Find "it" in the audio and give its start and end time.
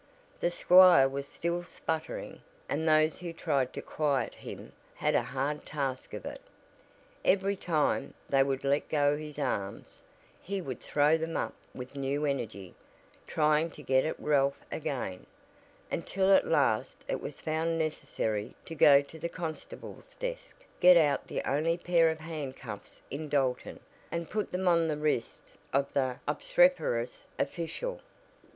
6.25-6.41, 17.07-17.21